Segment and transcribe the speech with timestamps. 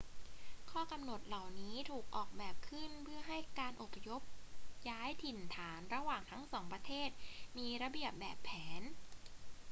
[0.71, 4.21] ข้อกำหนดเหล่านี้ถูกออกแบบขึ้นเพื่อให้การอพยพ
[4.89, 7.09] ย้ายถิ่นฐานระหว่างทั้งสองประเทศ
[7.57, 8.81] มีระเบียบแบบแผน